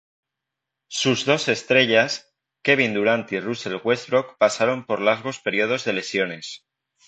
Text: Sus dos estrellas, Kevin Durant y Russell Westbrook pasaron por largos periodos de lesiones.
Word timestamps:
Sus 0.89 1.25
dos 1.25 1.47
estrellas, 1.47 2.33
Kevin 2.63 2.95
Durant 2.95 3.31
y 3.33 3.39
Russell 3.39 3.77
Westbrook 3.83 4.35
pasaron 4.39 4.87
por 4.87 4.99
largos 4.99 5.37
periodos 5.39 5.85
de 5.85 5.93
lesiones. 5.93 6.65